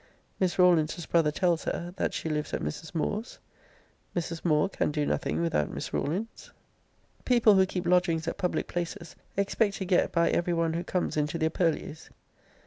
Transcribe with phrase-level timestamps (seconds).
[0.39, 2.95] Miss Rawlins's brother tells her, that she lives at Mrs.
[2.95, 3.37] Moore's.
[4.15, 4.43] Mrs.
[4.43, 6.49] Moore can do nothing without Miss Rawlins.
[7.23, 11.17] People who keep lodgings at public places expect to get by every one who comes
[11.17, 12.09] into their purlieus.